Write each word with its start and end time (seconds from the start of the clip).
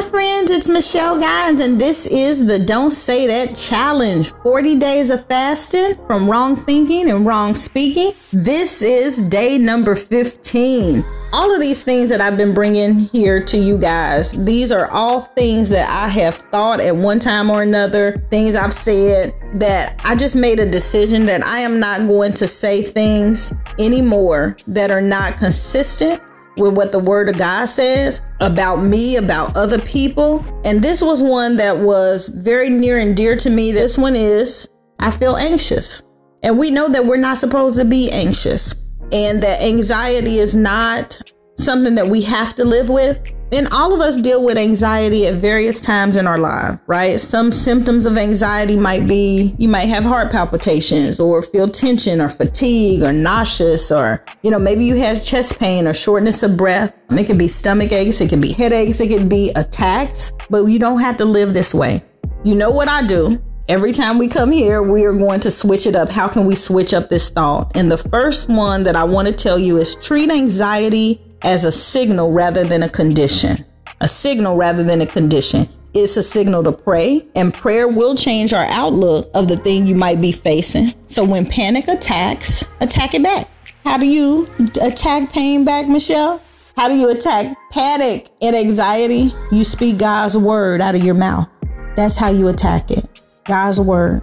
Hi, 0.00 0.08
friends, 0.08 0.50
it's 0.50 0.70
Michelle 0.70 1.20
Gines, 1.20 1.60
and 1.60 1.78
this 1.78 2.06
is 2.06 2.46
the 2.46 2.58
Don't 2.58 2.90
Say 2.90 3.26
That 3.26 3.54
Challenge 3.54 4.32
40 4.42 4.76
days 4.76 5.10
of 5.10 5.26
fasting 5.26 5.94
from 6.06 6.26
wrong 6.26 6.56
thinking 6.56 7.10
and 7.10 7.26
wrong 7.26 7.54
speaking. 7.54 8.12
This 8.32 8.80
is 8.80 9.18
day 9.28 9.58
number 9.58 9.94
15. 9.94 11.04
All 11.34 11.54
of 11.54 11.60
these 11.60 11.82
things 11.82 12.08
that 12.08 12.22
I've 12.22 12.38
been 12.38 12.54
bringing 12.54 12.94
here 12.94 13.44
to 13.44 13.58
you 13.58 13.76
guys, 13.76 14.32
these 14.46 14.72
are 14.72 14.90
all 14.90 15.20
things 15.20 15.68
that 15.68 15.86
I 15.90 16.08
have 16.08 16.36
thought 16.36 16.80
at 16.80 16.96
one 16.96 17.18
time 17.18 17.50
or 17.50 17.60
another, 17.60 18.16
things 18.30 18.56
I've 18.56 18.72
said 18.72 19.34
that 19.52 20.00
I 20.02 20.16
just 20.16 20.34
made 20.34 20.60
a 20.60 20.70
decision 20.70 21.26
that 21.26 21.44
I 21.44 21.58
am 21.58 21.78
not 21.78 22.08
going 22.08 22.32
to 22.32 22.48
say 22.48 22.82
things 22.82 23.52
anymore 23.78 24.56
that 24.66 24.90
are 24.90 25.02
not 25.02 25.36
consistent 25.36 26.22
with 26.60 26.76
what 26.76 26.92
the 26.92 26.98
word 26.98 27.28
of 27.28 27.38
God 27.38 27.66
says 27.66 28.20
about 28.40 28.76
me, 28.76 29.16
about 29.16 29.56
other 29.56 29.80
people. 29.80 30.44
And 30.64 30.82
this 30.82 31.02
was 31.02 31.22
one 31.22 31.56
that 31.56 31.76
was 31.76 32.28
very 32.28 32.70
near 32.70 32.98
and 32.98 33.16
dear 33.16 33.36
to 33.36 33.50
me. 33.50 33.72
This 33.72 33.98
one 33.98 34.14
is 34.14 34.68
I 35.00 35.10
feel 35.10 35.36
anxious. 35.36 36.02
And 36.42 36.58
we 36.58 36.70
know 36.70 36.88
that 36.88 37.04
we're 37.04 37.16
not 37.16 37.38
supposed 37.38 37.78
to 37.78 37.84
be 37.84 38.10
anxious 38.12 38.90
and 39.12 39.42
that 39.42 39.62
anxiety 39.62 40.38
is 40.38 40.54
not 40.54 41.18
something 41.56 41.94
that 41.96 42.06
we 42.06 42.22
have 42.22 42.54
to 42.56 42.64
live 42.64 42.88
with. 42.88 43.20
And 43.52 43.66
all 43.72 43.92
of 43.92 44.00
us 44.00 44.20
deal 44.20 44.44
with 44.44 44.56
anxiety 44.56 45.26
at 45.26 45.34
various 45.34 45.80
times 45.80 46.16
in 46.16 46.26
our 46.26 46.38
life, 46.38 46.78
right? 46.86 47.18
Some 47.18 47.50
symptoms 47.50 48.06
of 48.06 48.16
anxiety 48.16 48.76
might 48.76 49.08
be 49.08 49.56
you 49.58 49.68
might 49.68 49.88
have 49.88 50.04
heart 50.04 50.30
palpitations 50.30 51.18
or 51.18 51.42
feel 51.42 51.66
tension 51.66 52.20
or 52.20 52.30
fatigue 52.30 53.02
or 53.02 53.12
nauseous 53.12 53.90
or, 53.90 54.24
you 54.42 54.50
know, 54.50 54.58
maybe 54.58 54.84
you 54.84 54.94
have 54.96 55.24
chest 55.24 55.58
pain 55.58 55.88
or 55.88 55.94
shortness 55.94 56.44
of 56.44 56.56
breath. 56.56 56.96
It 57.10 57.26
can 57.26 57.38
be 57.38 57.48
stomach 57.48 57.90
aches, 57.90 58.20
it 58.20 58.28
can 58.28 58.40
be 58.40 58.52
headaches, 58.52 59.00
it 59.00 59.08
can 59.08 59.28
be 59.28 59.50
attacks, 59.56 60.30
but 60.48 60.64
you 60.66 60.78
don't 60.78 61.00
have 61.00 61.16
to 61.16 61.24
live 61.24 61.52
this 61.52 61.74
way. 61.74 62.02
You 62.44 62.54
know 62.54 62.70
what 62.70 62.88
I 62.88 63.04
do? 63.04 63.42
Every 63.68 63.92
time 63.92 64.18
we 64.18 64.26
come 64.26 64.50
here, 64.50 64.82
we 64.82 65.04
are 65.04 65.12
going 65.12 65.40
to 65.40 65.50
switch 65.50 65.86
it 65.86 65.94
up. 65.94 66.08
How 66.08 66.26
can 66.26 66.44
we 66.44 66.56
switch 66.56 66.94
up 66.94 67.08
this 67.08 67.30
thought? 67.30 67.76
And 67.76 67.90
the 67.90 67.98
first 67.98 68.48
one 68.48 68.82
that 68.84 68.96
I 68.96 69.04
want 69.04 69.28
to 69.28 69.34
tell 69.34 69.58
you 69.58 69.76
is 69.78 69.94
treat 69.96 70.30
anxiety 70.30 71.20
as 71.42 71.64
a 71.64 71.72
signal 71.72 72.32
rather 72.32 72.64
than 72.64 72.82
a 72.82 72.88
condition. 72.88 73.64
A 74.00 74.08
signal 74.08 74.56
rather 74.56 74.82
than 74.82 75.00
a 75.00 75.06
condition. 75.06 75.68
It's 75.92 76.16
a 76.16 76.22
signal 76.22 76.62
to 76.64 76.72
pray, 76.72 77.22
and 77.34 77.52
prayer 77.52 77.88
will 77.88 78.14
change 78.14 78.52
our 78.52 78.66
outlook 78.66 79.28
of 79.34 79.48
the 79.48 79.56
thing 79.56 79.86
you 79.86 79.96
might 79.96 80.20
be 80.20 80.30
facing. 80.30 80.92
So 81.06 81.24
when 81.24 81.44
panic 81.44 81.88
attacks, 81.88 82.64
attack 82.80 83.14
it 83.14 83.22
back. 83.22 83.48
How 83.84 83.96
do 83.98 84.06
you 84.06 84.46
attack 84.80 85.32
pain 85.32 85.64
back, 85.64 85.88
Michelle? 85.88 86.40
How 86.76 86.88
do 86.88 86.94
you 86.94 87.10
attack 87.10 87.56
panic 87.72 88.28
and 88.40 88.54
anxiety? 88.54 89.30
You 89.50 89.64
speak 89.64 89.98
God's 89.98 90.38
word 90.38 90.80
out 90.80 90.94
of 90.94 91.04
your 91.04 91.16
mouth. 91.16 91.50
That's 91.96 92.16
how 92.16 92.30
you 92.30 92.48
attack 92.48 92.90
it. 92.90 93.20
God's 93.44 93.80
word. 93.80 94.22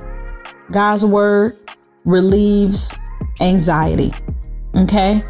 God's 0.72 1.06
word 1.06 1.58
relieves 2.06 2.96
anxiety. 3.42 4.12
Okay? 4.78 5.22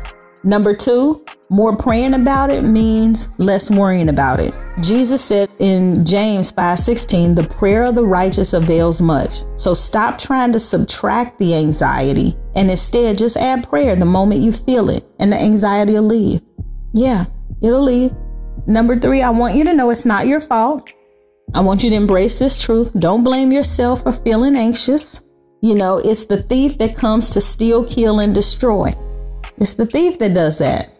Number 0.43 0.75
two, 0.75 1.25
more 1.49 1.77
praying 1.77 2.13
about 2.13 2.49
it 2.49 2.63
means 2.63 3.29
less 3.37 3.71
worrying 3.71 4.09
about 4.09 4.39
it. 4.39 4.53
Jesus 4.81 5.21
said 5.21 5.49
in 5.59 6.03
James 6.05 6.51
5:16, 6.51 7.35
"The 7.35 7.43
prayer 7.43 7.85
of 7.85 7.95
the 7.95 8.05
righteous 8.05 8.53
avails 8.53 9.01
much." 9.01 9.43
So 9.55 9.73
stop 9.73 10.17
trying 10.17 10.51
to 10.51 10.59
subtract 10.59 11.39
the 11.39 11.55
anxiety 11.55 12.35
and 12.55 12.69
instead 12.69 13.17
just 13.17 13.37
add 13.37 13.67
prayer 13.67 13.95
the 13.95 14.05
moment 14.05 14.41
you 14.41 14.51
feel 14.51 14.89
it 14.89 15.03
and 15.19 15.31
the 15.31 15.37
anxiety 15.37 15.93
will 15.93 16.03
leave. 16.03 16.41
Yeah, 16.93 17.25
it'll 17.61 17.81
leave. 17.81 18.11
Number 18.67 18.99
3, 18.99 19.21
I 19.21 19.29
want 19.29 19.55
you 19.55 19.63
to 19.63 19.73
know 19.73 19.89
it's 19.89 20.05
not 20.05 20.27
your 20.27 20.41
fault. 20.41 20.83
I 21.55 21.61
want 21.61 21.81
you 21.83 21.89
to 21.89 21.95
embrace 21.95 22.39
this 22.39 22.59
truth. 22.59 22.91
Don't 22.99 23.23
blame 23.23 23.53
yourself 23.53 24.03
for 24.03 24.11
feeling 24.11 24.57
anxious. 24.57 25.21
You 25.61 25.75
know, 25.75 25.97
it's 26.03 26.25
the 26.25 26.43
thief 26.43 26.77
that 26.79 26.97
comes 26.97 27.29
to 27.31 27.41
steal, 27.41 27.83
kill, 27.83 28.19
and 28.19 28.33
destroy. 28.33 28.93
It's 29.57 29.73
the 29.73 29.85
thief 29.85 30.19
that 30.19 30.33
does 30.33 30.57
that 30.57 30.96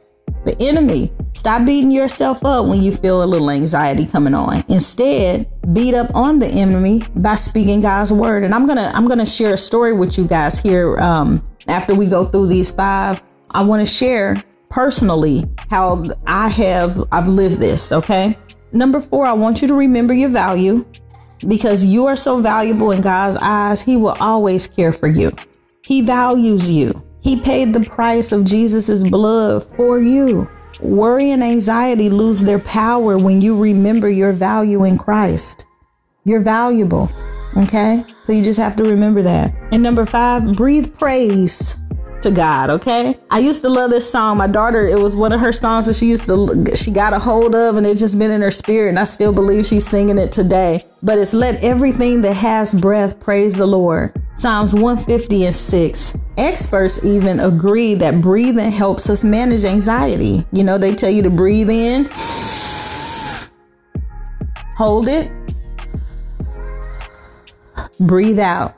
the 0.48 0.56
enemy. 0.60 1.12
Stop 1.34 1.66
beating 1.66 1.92
yourself 1.92 2.44
up 2.44 2.66
when 2.66 2.82
you 2.82 2.92
feel 2.92 3.24
a 3.24 3.26
little 3.26 3.52
anxiety 3.52 4.06
coming 4.06 4.34
on. 4.34 4.64
Instead, 4.70 5.52
beat 5.74 5.94
up 5.94 6.16
on 6.16 6.40
the 6.40 6.48
enemy 6.48 7.04
by 7.18 7.36
speaking 7.36 7.82
God's 7.82 8.12
word. 8.12 8.44
And 8.44 8.54
I'm 8.54 8.66
gonna 8.66 8.92
I'm 8.96 9.08
gonna 9.08 9.26
share 9.26 9.54
a 9.54 9.58
story 9.58 9.94
with 9.94 10.18
you 10.18 10.28
guys 10.28 10.60
here 10.60 10.98
um, 11.00 11.44
after 11.70 11.94
we 11.94 12.08
go 12.08 12.26
through 12.26 12.48
these 12.48 12.72
five. 12.72 13.22
I 13.52 13.64
want 13.64 13.82
to 13.82 13.86
share 13.86 14.44
personally 14.70 15.46
how 15.70 16.06
I 16.26 16.50
have 16.50 17.04
I've 17.12 17.28
lived 17.28 17.60
this. 17.60 17.92
Okay. 17.92 18.34
Number 18.72 19.00
four, 19.00 19.26
I 19.26 19.34
want 19.34 19.62
you 19.62 19.68
to 19.68 19.74
remember 19.74 20.14
your 20.14 20.30
value 20.30 20.86
because 21.48 21.86
you 21.86 22.06
are 22.06 22.16
so 22.16 22.42
valuable 22.42 22.92
in 22.92 23.02
God's 23.02 23.38
eyes. 23.42 23.82
He 23.82 23.96
will 23.96 24.18
always 24.20 24.68
care 24.68 24.92
for 24.92 25.08
you. 25.08 25.32
He 25.86 26.02
values 26.02 26.70
you. 26.70 26.92
He 27.28 27.36
paid 27.36 27.74
the 27.74 27.82
price 27.82 28.32
of 28.32 28.46
Jesus' 28.46 29.04
blood 29.04 29.66
for 29.76 30.00
you. 30.00 30.50
Worry 30.80 31.32
and 31.32 31.44
anxiety 31.44 32.10
lose 32.10 32.40
their 32.40 32.60
power 32.60 33.18
when 33.18 33.42
you 33.42 33.60
remember 33.60 34.10
your 34.10 34.32
value 34.32 34.86
in 34.86 34.98
Christ. 34.98 35.66
You're 36.24 36.40
valuable. 36.40 37.12
Okay? 37.58 38.06
So 38.24 38.32
you 38.32 38.42
just 38.42 38.60
have 38.60 38.78
to 38.78 38.84
remember 38.86 39.22
that. 39.24 39.54
And 39.74 39.84
number 39.84 40.06
five, 40.06 40.56
breathe 40.56 40.98
praise 40.98 41.86
to 42.22 42.32
God, 42.32 42.70
okay? 42.70 43.20
I 43.30 43.40
used 43.40 43.62
to 43.64 43.70
love 43.70 43.92
this 43.92 44.10
song. 44.10 44.38
My 44.38 44.48
daughter, 44.48 44.88
it 44.88 44.98
was 44.98 45.18
one 45.18 45.34
of 45.34 45.42
her 45.42 45.52
songs 45.52 45.88
that 45.88 45.98
she 45.98 46.06
used 46.06 46.28
to, 46.28 46.78
she 46.78 46.92
got 46.92 47.12
a 47.12 47.20
hold 47.20 47.56
of 47.56 47.76
and 47.76 47.86
it 47.86 47.98
just 47.98 48.18
been 48.18 48.32
in 48.32 48.40
her 48.40 48.52
spirit. 48.52 48.88
And 48.88 49.00
I 49.00 49.04
still 49.04 49.34
believe 49.34 49.66
she's 49.66 49.86
singing 49.86 50.18
it 50.18 50.32
today. 50.32 50.86
But 51.04 51.18
it's 51.18 51.34
let 51.34 51.62
everything 51.62 52.22
that 52.22 52.38
has 52.38 52.74
breath 52.74 53.20
praise 53.20 53.58
the 53.58 53.68
Lord. 53.68 54.14
Psalms 54.38 54.76
150 54.76 55.46
and 55.46 55.56
6. 55.56 56.18
Experts 56.38 57.04
even 57.04 57.40
agree 57.40 57.96
that 57.96 58.22
breathing 58.22 58.72
helps 58.72 59.10
us 59.10 59.24
manage 59.24 59.66
anxiety. 59.66 60.42
You 60.52 60.64
know, 60.64 60.78
they 60.78 60.94
tell 60.94 61.10
you 61.10 61.24
to 61.24 61.32
breathe 61.32 61.72
in, 61.72 62.08
hold 64.78 65.08
it, 65.08 65.36
breathe 68.00 68.38
out 68.38 68.76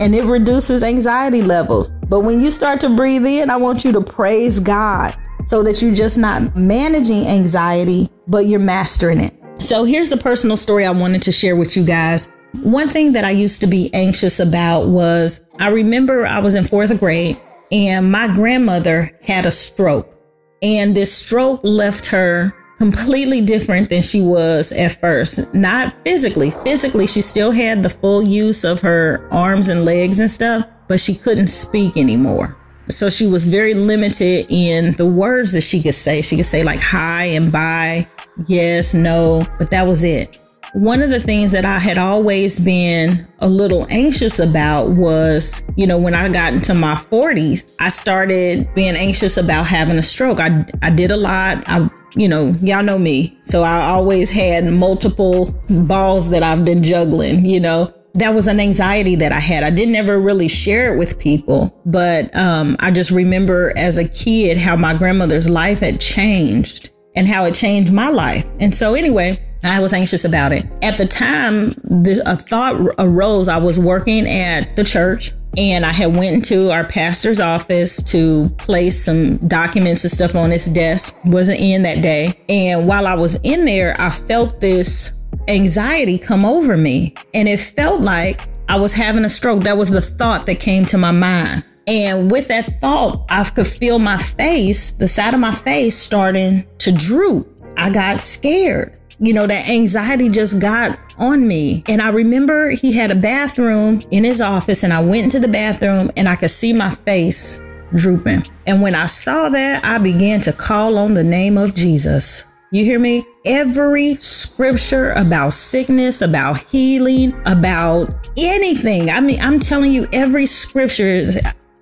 and 0.00 0.14
it 0.14 0.24
reduces 0.24 0.84
anxiety 0.84 1.42
levels. 1.42 1.90
But 1.90 2.20
when 2.20 2.40
you 2.40 2.52
start 2.52 2.80
to 2.80 2.88
breathe 2.88 3.26
in, 3.26 3.50
I 3.50 3.56
want 3.56 3.84
you 3.84 3.90
to 3.92 4.00
praise 4.00 4.60
God 4.60 5.14
so 5.46 5.62
that 5.64 5.82
you're 5.82 5.94
just 5.94 6.18
not 6.18 6.56
managing 6.56 7.26
anxiety, 7.26 8.08
but 8.28 8.46
you're 8.46 8.60
mastering 8.60 9.20
it. 9.20 9.34
So 9.58 9.82
here's 9.84 10.08
the 10.08 10.16
personal 10.16 10.56
story 10.56 10.86
I 10.86 10.90
wanted 10.90 11.22
to 11.22 11.32
share 11.32 11.56
with 11.56 11.76
you 11.76 11.84
guys. 11.84 12.39
One 12.62 12.88
thing 12.88 13.12
that 13.12 13.24
I 13.24 13.30
used 13.30 13.60
to 13.60 13.68
be 13.68 13.90
anxious 13.94 14.40
about 14.40 14.88
was 14.88 15.50
I 15.60 15.68
remember 15.68 16.26
I 16.26 16.40
was 16.40 16.56
in 16.56 16.64
fourth 16.64 16.98
grade 16.98 17.40
and 17.70 18.10
my 18.10 18.26
grandmother 18.34 19.16
had 19.22 19.46
a 19.46 19.52
stroke. 19.52 20.16
And 20.62 20.94
this 20.94 21.12
stroke 21.12 21.60
left 21.62 22.06
her 22.06 22.52
completely 22.78 23.40
different 23.40 23.88
than 23.88 24.02
she 24.02 24.20
was 24.20 24.72
at 24.72 25.00
first. 25.00 25.54
Not 25.54 25.94
physically. 26.04 26.50
Physically, 26.64 27.06
she 27.06 27.22
still 27.22 27.52
had 27.52 27.82
the 27.82 27.90
full 27.90 28.22
use 28.22 28.64
of 28.64 28.80
her 28.80 29.28
arms 29.30 29.68
and 29.68 29.84
legs 29.84 30.18
and 30.18 30.30
stuff, 30.30 30.66
but 30.88 30.98
she 30.98 31.14
couldn't 31.14 31.46
speak 31.46 31.96
anymore. 31.96 32.56
So 32.88 33.08
she 33.08 33.28
was 33.28 33.44
very 33.44 33.74
limited 33.74 34.46
in 34.48 34.92
the 34.94 35.06
words 35.06 35.52
that 35.52 35.62
she 35.62 35.80
could 35.80 35.94
say. 35.94 36.20
She 36.20 36.36
could 36.36 36.46
say 36.46 36.64
like 36.64 36.80
hi 36.80 37.26
and 37.26 37.52
bye, 37.52 38.08
yes, 38.48 38.92
no, 38.92 39.46
but 39.56 39.70
that 39.70 39.86
was 39.86 40.02
it 40.02 40.39
one 40.72 41.02
of 41.02 41.10
the 41.10 41.20
things 41.20 41.52
that 41.52 41.64
I 41.64 41.78
had 41.78 41.98
always 41.98 42.58
been 42.58 43.26
a 43.40 43.48
little 43.48 43.86
anxious 43.90 44.38
about 44.38 44.90
was, 44.90 45.70
you 45.76 45.86
know, 45.86 45.98
when 45.98 46.14
I 46.14 46.28
got 46.32 46.52
into 46.52 46.74
my 46.74 46.94
40s, 46.94 47.74
I 47.80 47.88
started 47.88 48.72
being 48.74 48.94
anxious 48.94 49.36
about 49.36 49.66
having 49.66 49.98
a 49.98 50.02
stroke. 50.02 50.38
I, 50.40 50.64
I 50.82 50.90
did 50.90 51.10
a 51.10 51.16
lot. 51.16 51.64
I, 51.66 51.88
you 52.14 52.28
know, 52.28 52.54
y'all 52.62 52.84
know 52.84 52.98
me. 52.98 53.36
So 53.42 53.62
I 53.62 53.82
always 53.86 54.30
had 54.30 54.64
multiple 54.72 55.52
balls 55.68 56.30
that 56.30 56.42
I've 56.42 56.64
been 56.64 56.82
juggling, 56.82 57.44
you 57.44 57.60
know. 57.60 57.92
That 58.14 58.34
was 58.34 58.48
an 58.48 58.58
anxiety 58.58 59.14
that 59.16 59.30
I 59.30 59.38
had. 59.38 59.62
I 59.62 59.70
didn't 59.70 59.94
ever 59.94 60.18
really 60.18 60.48
share 60.48 60.92
it 60.92 60.98
with 60.98 61.18
people, 61.20 61.80
but 61.86 62.34
um, 62.34 62.76
I 62.80 62.90
just 62.90 63.12
remember 63.12 63.72
as 63.76 63.98
a 63.98 64.08
kid 64.08 64.56
how 64.56 64.74
my 64.74 64.94
grandmother's 64.94 65.48
life 65.48 65.78
had 65.78 66.00
changed 66.00 66.90
and 67.14 67.28
how 67.28 67.44
it 67.44 67.54
changed 67.54 67.92
my 67.92 68.08
life. 68.08 68.50
And 68.58 68.74
so, 68.74 68.94
anyway, 68.94 69.38
I 69.62 69.80
was 69.80 69.92
anxious 69.92 70.24
about 70.24 70.52
it. 70.52 70.66
At 70.82 70.96
the 70.96 71.06
time, 71.06 71.70
the, 71.84 72.22
a 72.26 72.36
thought 72.36 72.80
arose. 72.98 73.48
I 73.48 73.58
was 73.58 73.78
working 73.78 74.26
at 74.26 74.74
the 74.76 74.84
church 74.84 75.32
and 75.56 75.84
I 75.84 75.92
had 75.92 76.14
went 76.14 76.34
into 76.34 76.70
our 76.70 76.84
pastor's 76.84 77.40
office 77.40 78.02
to 78.04 78.48
place 78.58 79.04
some 79.04 79.36
documents 79.48 80.04
and 80.04 80.10
stuff 80.10 80.34
on 80.34 80.50
his 80.50 80.66
desk. 80.66 81.14
Wasn't 81.26 81.60
in 81.60 81.82
that 81.82 82.02
day. 82.02 82.38
And 82.48 82.86
while 82.86 83.06
I 83.06 83.14
was 83.14 83.38
in 83.42 83.64
there, 83.64 83.96
I 83.98 84.10
felt 84.10 84.60
this 84.60 85.24
anxiety 85.48 86.18
come 86.18 86.44
over 86.44 86.76
me. 86.76 87.14
And 87.34 87.48
it 87.48 87.60
felt 87.60 88.00
like 88.00 88.40
I 88.68 88.78
was 88.78 88.94
having 88.94 89.24
a 89.24 89.30
stroke. 89.30 89.64
That 89.64 89.76
was 89.76 89.90
the 89.90 90.00
thought 90.00 90.46
that 90.46 90.60
came 90.60 90.84
to 90.86 90.98
my 90.98 91.12
mind. 91.12 91.66
And 91.86 92.30
with 92.30 92.48
that 92.48 92.80
thought, 92.80 93.26
I 93.28 93.42
could 93.44 93.66
feel 93.66 93.98
my 93.98 94.16
face, 94.16 94.92
the 94.92 95.08
side 95.08 95.34
of 95.34 95.40
my 95.40 95.54
face 95.54 95.96
starting 95.96 96.64
to 96.78 96.92
droop. 96.92 97.60
I 97.76 97.90
got 97.90 98.20
scared 98.20 98.99
you 99.20 99.34
know, 99.34 99.46
that 99.46 99.68
anxiety 99.68 100.28
just 100.28 100.60
got 100.60 100.98
on 101.18 101.46
me. 101.46 101.84
And 101.88 102.00
I 102.00 102.10
remember 102.10 102.70
he 102.70 102.92
had 102.92 103.10
a 103.10 103.14
bathroom 103.14 104.00
in 104.10 104.24
his 104.24 104.40
office, 104.40 104.82
and 104.82 104.92
I 104.92 105.02
went 105.02 105.24
into 105.24 105.38
the 105.38 105.48
bathroom 105.48 106.10
and 106.16 106.28
I 106.28 106.36
could 106.36 106.50
see 106.50 106.72
my 106.72 106.90
face 106.90 107.64
drooping. 107.94 108.46
And 108.66 108.80
when 108.80 108.94
I 108.94 109.06
saw 109.06 109.48
that, 109.50 109.84
I 109.84 109.98
began 109.98 110.40
to 110.42 110.52
call 110.52 110.96
on 110.96 111.14
the 111.14 111.24
name 111.24 111.58
of 111.58 111.74
Jesus. 111.74 112.56
You 112.72 112.84
hear 112.84 113.00
me? 113.00 113.26
Every 113.44 114.14
scripture 114.16 115.10
about 115.12 115.54
sickness, 115.54 116.22
about 116.22 116.58
healing, 116.58 117.34
about 117.46 118.28
anything. 118.38 119.10
I 119.10 119.20
mean, 119.20 119.38
I'm 119.40 119.58
telling 119.58 119.90
you, 119.90 120.06
every 120.12 120.46
scripture 120.46 121.24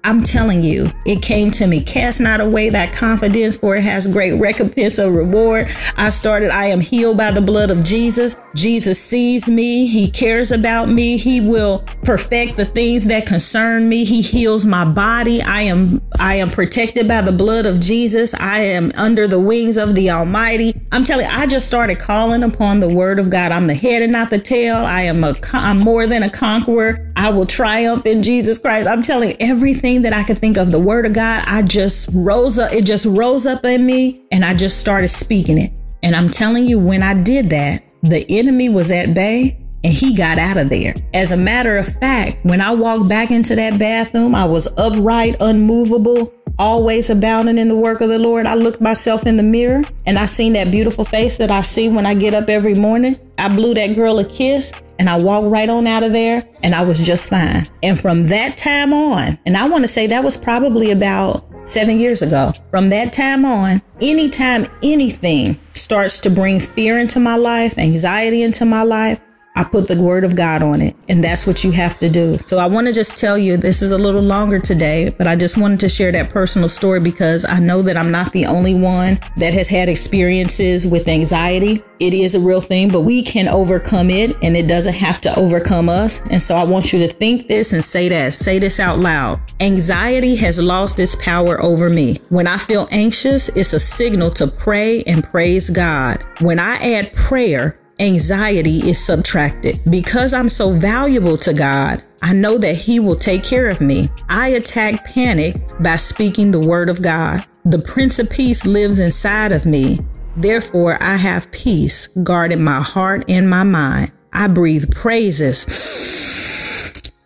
I'm 0.04 0.22
telling 0.22 0.62
you, 0.62 0.90
it 1.06 1.22
came 1.22 1.50
to 1.52 1.66
me. 1.66 1.82
Cast 1.82 2.20
not 2.20 2.40
away 2.40 2.70
that 2.70 2.94
confidence, 2.94 3.56
for 3.56 3.76
it 3.76 3.82
has 3.82 4.06
great 4.06 4.32
recompense 4.32 4.98
of 4.98 5.12
reward. 5.12 5.68
I 5.96 6.10
started, 6.10 6.50
I 6.50 6.66
am 6.66 6.80
healed 6.80 7.18
by 7.18 7.30
the 7.30 7.42
blood 7.42 7.70
of 7.70 7.84
Jesus. 7.84 8.36
Jesus 8.54 8.98
sees 9.00 9.50
me. 9.50 9.86
He 9.86 10.08
cares 10.10 10.52
about 10.52 10.88
me. 10.88 11.16
He 11.16 11.40
will 11.40 11.84
perfect 12.02 12.56
the 12.56 12.64
things 12.64 13.06
that 13.06 13.26
concern 13.26 13.88
me. 13.88 14.04
He 14.04 14.22
heals 14.22 14.64
my 14.64 14.84
body. 14.84 15.42
I 15.42 15.62
am, 15.62 16.00
I 16.20 16.34
am 16.34 16.50
protected 16.50 17.06
by 17.06 17.22
the 17.22 17.32
blood 17.32 17.64
of 17.64 17.78
Jesus. 17.78 18.34
I 18.34 18.58
am 18.60 18.90
under 18.98 19.28
the 19.28 19.38
wings 19.38 19.76
of 19.76 19.94
the 19.94 20.10
Almighty. 20.10 20.74
I'm 20.90 21.04
telling 21.04 21.26
you, 21.26 21.32
I 21.32 21.46
just 21.46 21.66
started 21.66 22.00
calling 22.00 22.42
upon 22.42 22.80
the 22.80 22.88
word 22.88 23.18
of 23.18 23.30
God. 23.30 23.52
I'm 23.52 23.68
the 23.68 23.74
head 23.74 24.02
and 24.02 24.10
not 24.10 24.30
the 24.30 24.38
tail. 24.38 24.76
I 24.76 25.02
am 25.02 25.22
a, 25.22 25.34
I'm 25.52 25.78
more 25.78 26.06
than 26.06 26.24
a 26.24 26.30
conqueror. 26.30 27.12
I 27.16 27.30
will 27.30 27.46
triumph 27.46 28.04
in 28.04 28.22
Jesus 28.22 28.58
Christ. 28.58 28.88
I'm 28.88 29.02
telling 29.02 29.30
you, 29.30 29.36
everything 29.38 30.02
that 30.02 30.12
I 30.12 30.24
could 30.24 30.38
think 30.38 30.56
of, 30.56 30.72
the 30.72 30.80
word 30.80 31.06
of 31.06 31.12
God, 31.14 31.44
I 31.46 31.62
just 31.62 32.10
rose 32.14 32.58
up. 32.58 32.72
It 32.72 32.84
just 32.84 33.06
rose 33.06 33.46
up 33.46 33.64
in 33.64 33.86
me 33.86 34.24
and 34.32 34.44
I 34.44 34.54
just 34.54 34.80
started 34.80 35.08
speaking 35.08 35.58
it. 35.58 35.78
And 36.02 36.16
I'm 36.16 36.28
telling 36.28 36.64
you, 36.64 36.78
when 36.78 37.02
I 37.02 37.20
did 37.22 37.50
that, 37.50 37.82
the 38.02 38.24
enemy 38.28 38.68
was 38.68 38.92
at 38.92 39.14
bay 39.14 39.57
and 39.84 39.92
he 39.92 40.14
got 40.14 40.38
out 40.38 40.56
of 40.56 40.70
there. 40.70 40.94
As 41.14 41.32
a 41.32 41.36
matter 41.36 41.76
of 41.76 41.86
fact, 41.86 42.38
when 42.42 42.60
I 42.60 42.72
walked 42.72 43.08
back 43.08 43.30
into 43.30 43.54
that 43.56 43.78
bathroom, 43.78 44.34
I 44.34 44.44
was 44.44 44.66
upright, 44.78 45.36
unmovable, 45.40 46.30
always 46.58 47.10
abounding 47.10 47.58
in 47.58 47.68
the 47.68 47.76
work 47.76 48.00
of 48.00 48.08
the 48.08 48.18
Lord. 48.18 48.46
I 48.46 48.54
looked 48.54 48.80
myself 48.80 49.26
in 49.26 49.36
the 49.36 49.42
mirror 49.42 49.84
and 50.06 50.18
I 50.18 50.26
seen 50.26 50.52
that 50.54 50.70
beautiful 50.70 51.04
face 51.04 51.36
that 51.36 51.50
I 51.50 51.62
see 51.62 51.88
when 51.88 52.06
I 52.06 52.14
get 52.14 52.34
up 52.34 52.48
every 52.48 52.74
morning. 52.74 53.16
I 53.38 53.54
blew 53.54 53.74
that 53.74 53.94
girl 53.94 54.18
a 54.18 54.24
kiss 54.24 54.72
and 54.98 55.08
I 55.08 55.18
walked 55.18 55.52
right 55.52 55.68
on 55.68 55.86
out 55.86 56.02
of 56.02 56.12
there 56.12 56.42
and 56.62 56.74
I 56.74 56.82
was 56.82 56.98
just 56.98 57.30
fine. 57.30 57.62
And 57.82 57.98
from 57.98 58.26
that 58.28 58.56
time 58.56 58.92
on, 58.92 59.38
and 59.46 59.56
I 59.56 59.68
want 59.68 59.84
to 59.84 59.88
say 59.88 60.08
that 60.08 60.24
was 60.24 60.36
probably 60.36 60.90
about 60.90 61.44
seven 61.62 62.00
years 62.00 62.22
ago. 62.22 62.52
From 62.70 62.88
that 62.90 63.12
time 63.12 63.44
on, 63.44 63.80
anytime 64.00 64.66
anything 64.82 65.58
starts 65.74 66.18
to 66.20 66.30
bring 66.30 66.58
fear 66.58 66.98
into 66.98 67.20
my 67.20 67.36
life, 67.36 67.78
anxiety 67.78 68.42
into 68.42 68.64
my 68.64 68.82
life, 68.82 69.20
I 69.58 69.64
put 69.64 69.88
the 69.88 70.00
word 70.00 70.22
of 70.22 70.36
God 70.36 70.62
on 70.62 70.80
it, 70.80 70.94
and 71.08 71.22
that's 71.22 71.44
what 71.44 71.64
you 71.64 71.72
have 71.72 71.98
to 71.98 72.08
do. 72.08 72.38
So 72.38 72.58
I 72.58 72.68
want 72.68 72.86
to 72.86 72.92
just 72.92 73.16
tell 73.16 73.36
you 73.36 73.56
this 73.56 73.82
is 73.82 73.90
a 73.90 73.98
little 73.98 74.22
longer 74.22 74.60
today, 74.60 75.12
but 75.18 75.26
I 75.26 75.34
just 75.34 75.58
wanted 75.58 75.80
to 75.80 75.88
share 75.88 76.12
that 76.12 76.30
personal 76.30 76.68
story 76.68 77.00
because 77.00 77.44
I 77.44 77.58
know 77.58 77.82
that 77.82 77.96
I'm 77.96 78.12
not 78.12 78.30
the 78.30 78.46
only 78.46 78.76
one 78.76 79.18
that 79.36 79.52
has 79.54 79.68
had 79.68 79.88
experiences 79.88 80.86
with 80.86 81.08
anxiety. 81.08 81.82
It 81.98 82.14
is 82.14 82.36
a 82.36 82.40
real 82.40 82.60
thing, 82.60 82.92
but 82.92 83.00
we 83.00 83.20
can 83.20 83.48
overcome 83.48 84.10
it 84.10 84.36
and 84.44 84.56
it 84.56 84.68
doesn't 84.68 84.94
have 84.94 85.20
to 85.22 85.36
overcome 85.36 85.88
us. 85.88 86.20
And 86.30 86.40
so 86.40 86.54
I 86.54 86.62
want 86.62 86.92
you 86.92 87.00
to 87.00 87.08
think 87.08 87.48
this 87.48 87.72
and 87.72 87.82
say 87.82 88.08
that, 88.10 88.34
say 88.34 88.60
this 88.60 88.78
out 88.78 89.00
loud. 89.00 89.40
Anxiety 89.58 90.36
has 90.36 90.60
lost 90.60 91.00
its 91.00 91.16
power 91.16 91.60
over 91.64 91.90
me. 91.90 92.20
When 92.28 92.46
I 92.46 92.58
feel 92.58 92.86
anxious, 92.92 93.48
it's 93.56 93.72
a 93.72 93.80
signal 93.80 94.30
to 94.34 94.46
pray 94.46 95.02
and 95.08 95.28
praise 95.28 95.68
God. 95.68 96.24
When 96.40 96.60
I 96.60 96.76
add 96.76 97.12
prayer, 97.12 97.74
anxiety 98.00 98.78
is 98.88 99.04
subtracted. 99.04 99.80
Because 99.90 100.34
I'm 100.34 100.48
so 100.48 100.72
valuable 100.72 101.36
to 101.38 101.52
God, 101.52 102.02
I 102.22 102.32
know 102.32 102.58
that 102.58 102.76
He 102.76 103.00
will 103.00 103.16
take 103.16 103.42
care 103.42 103.68
of 103.68 103.80
me. 103.80 104.08
I 104.28 104.50
attack 104.50 105.04
panic 105.04 105.56
by 105.80 105.96
speaking 105.96 106.50
the 106.50 106.60
word 106.60 106.88
of 106.88 107.02
God. 107.02 107.44
The 107.64 107.78
Prince 107.78 108.18
of 108.18 108.30
Peace 108.30 108.64
lives 108.64 108.98
inside 108.98 109.52
of 109.52 109.66
me. 109.66 109.98
Therefore, 110.36 110.96
I 111.00 111.16
have 111.16 111.50
peace 111.50 112.06
guarding 112.22 112.62
my 112.62 112.80
heart 112.80 113.24
and 113.28 113.48
my 113.50 113.64
mind. 113.64 114.12
I 114.32 114.46
breathe 114.46 114.90
praises 114.92 115.64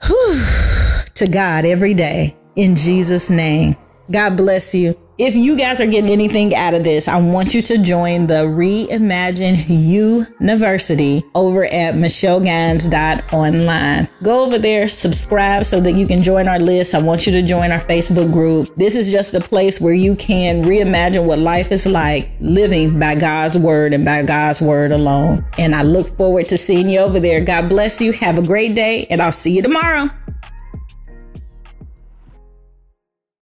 to 1.15 1.27
God 1.27 1.65
every 1.65 1.95
day 1.95 2.37
in 2.57 2.77
Jesus' 2.77 3.31
name. 3.31 3.77
God 4.11 4.37
bless 4.37 4.75
you. 4.75 4.99
If 5.19 5.37
you 5.37 5.59
guys 5.59 5.79
are 5.81 5.87
getting 5.87 6.11
anything 6.11 6.55
out 6.55 6.75
of 6.75 6.85
this, 6.85 7.07
I 7.07 7.21
want 7.21 7.53
you 7.55 7.61
to 7.63 7.79
join 7.79 8.27
the 8.27 8.47
Reimagine 8.47 9.65
University 9.69 11.23
over 11.35 11.67
at 11.67 11.95
michellegines.online. 11.95 14.09
Go 14.25 14.45
over 14.45 14.59
there, 14.59 14.89
subscribe 14.89 15.65
so 15.67 15.81
that 15.81 15.93
you 15.93 16.07
can 16.07 16.23
join 16.23 16.49
our 16.49 16.59
list. 16.59 16.95
I 16.95 17.03
want 17.03 17.27
you 17.27 17.33
to 17.35 17.43
join 17.43 17.71
our 17.71 17.79
Facebook 17.79 18.33
group. 18.33 18.75
This 18.77 18.97
is 18.97 19.13
just 19.13 19.35
a 19.35 19.41
place 19.41 19.83
where 19.83 19.93
you 19.93 20.17
can 20.17 20.65
reimagine 20.65 21.27
what 21.27 21.39
life 21.39 21.71
is 21.71 21.87
like 21.87 22.31
living 22.41 22.99
by 22.99 23.15
God's 23.15 23.59
word 23.59 23.93
and 23.93 24.03
by 24.05 24.25
God's 24.25 24.63
word 24.63 24.93
alone. 24.93 25.45
And 25.59 25.75
I 25.75 25.83
look 25.83 26.07
forward 26.17 26.49
to 26.49 26.57
seeing 26.57 26.89
you 26.89 27.01
over 27.01 27.21
there. 27.21 27.45
God 27.45 27.69
bless 27.69 28.01
you. 28.01 28.13
Have 28.13 28.39
a 28.39 28.43
great 28.43 28.75
day, 28.75 29.07
and 29.11 29.21
I'll 29.21 29.31
see 29.31 29.55
you 29.55 29.61
tomorrow. 29.63 30.09